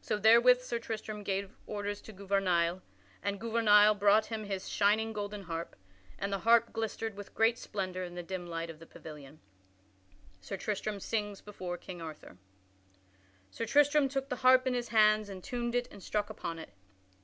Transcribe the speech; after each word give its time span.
So 0.00 0.16
therewith 0.16 0.60
Sir 0.62 0.78
Tristram 0.78 1.24
gave 1.24 1.50
orders 1.66 2.00
to 2.02 2.12
Gouvernail, 2.12 2.82
and 3.20 3.40
Gouvernail 3.40 3.94
brought 3.96 4.26
him 4.26 4.44
his 4.44 4.68
shining 4.68 5.12
golden 5.12 5.42
harp, 5.42 5.74
and 6.20 6.32
the 6.32 6.38
harp 6.38 6.72
glistered 6.72 7.16
with 7.16 7.34
great 7.34 7.58
splendor 7.58 8.04
in 8.04 8.14
the 8.14 8.22
dim 8.22 8.46
light 8.46 8.70
of 8.70 8.78
the 8.78 8.86
pavilion. 8.86 9.40
[Sidenote: 9.58 10.44
Sir 10.44 10.56
Tristram 10.58 11.00
sings 11.00 11.40
before 11.40 11.78
King 11.78 12.00
Arthur] 12.00 12.38
Sir 13.50 13.66
Tristram 13.66 14.08
took 14.08 14.28
the 14.28 14.36
harp 14.36 14.68
in 14.68 14.74
his 14.74 14.90
hands 14.90 15.28
and 15.28 15.42
tuned 15.42 15.74
it 15.74 15.88
and 15.90 16.00
struck 16.00 16.30
upon 16.30 16.60
it. 16.60 16.72